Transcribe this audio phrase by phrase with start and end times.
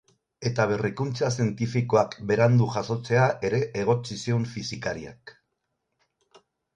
[0.49, 5.35] Eta berrikuntza zientifikoak berandu jasotzea ere egotzi zion fisikariak.